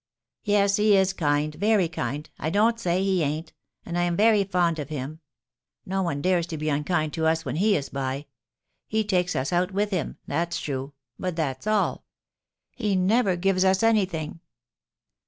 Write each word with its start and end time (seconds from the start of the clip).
"Yes, 0.43 0.77
he 0.77 0.97
is 0.97 1.13
kind, 1.13 1.53
very 1.53 1.87
kind, 1.87 2.27
I 2.39 2.49
don't 2.49 2.79
say 2.79 3.03
he 3.03 3.21
ain't; 3.21 3.53
and 3.85 3.99
I 3.99 4.01
am 4.01 4.17
very 4.17 4.43
fond 4.43 4.79
of 4.79 4.89
him. 4.89 5.19
No 5.85 6.01
one 6.01 6.23
dares 6.23 6.47
to 6.47 6.57
be 6.57 6.69
unkind 6.69 7.13
to 7.13 7.27
us 7.27 7.45
when 7.45 7.57
he 7.57 7.75
is 7.75 7.89
by. 7.89 8.25
He 8.87 9.03
takes 9.03 9.35
us 9.35 9.53
out 9.53 9.71
with 9.73 9.91
him, 9.91 10.17
that's 10.25 10.59
true; 10.59 10.93
but 11.19 11.35
that's 11.35 11.67
all; 11.67 12.03
he 12.71 12.95
never 12.95 13.35
gives 13.35 13.63
us 13.63 13.83
anything." 13.83 14.39